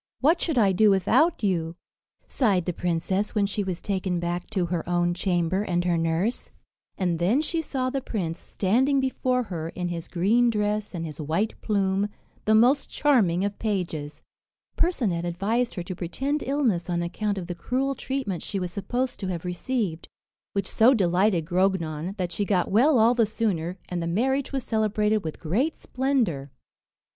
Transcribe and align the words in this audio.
What 0.19 0.41
should 0.41 0.57
I 0.57 0.71
do 0.71 0.89
without 0.89 1.43
you!" 1.43 1.75
sighed 2.25 2.65
the 2.65 2.73
princess, 2.73 3.35
when 3.35 3.45
she 3.45 3.63
was 3.63 3.83
taken 3.83 4.19
back 4.19 4.49
to 4.49 4.65
her 4.65 4.83
own 4.89 5.13
chamber 5.13 5.61
and 5.61 5.85
her 5.85 5.95
nurse. 5.95 6.49
And 6.97 7.19
then 7.19 7.39
she 7.39 7.61
saw 7.61 7.91
the 7.91 8.01
prince 8.01 8.39
standing 8.39 8.99
before 8.99 9.43
her, 9.43 9.69
in 9.69 9.89
his 9.89 10.07
green 10.07 10.49
dress 10.49 10.95
and 10.95 11.05
his 11.05 11.21
white 11.21 11.53
plume, 11.61 12.09
the 12.45 12.55
most 12.55 12.89
charming 12.89 13.45
of 13.45 13.59
pages. 13.59 14.23
Percinet 14.75 15.23
advised 15.23 15.75
her 15.75 15.83
to 15.83 15.95
pretend 15.95 16.41
illness 16.41 16.89
on 16.89 17.03
account 17.03 17.37
of 17.37 17.45
the 17.45 17.53
cruel 17.53 17.93
treatment 17.93 18.41
she 18.41 18.59
was 18.59 18.71
supposed 18.71 19.19
to 19.19 19.27
have 19.27 19.45
received; 19.45 20.07
which 20.53 20.65
so 20.65 20.95
delighted 20.95 21.45
Grognon, 21.45 22.15
that 22.17 22.31
she 22.31 22.43
got 22.43 22.71
well 22.71 22.97
all 22.97 23.13
the 23.13 23.27
sooner, 23.27 23.77
and 23.87 24.01
the 24.01 24.07
marriage 24.07 24.51
was 24.51 24.63
celebrated 24.63 25.23
with 25.23 25.39
great 25.39 25.77
splendour. 25.77 26.49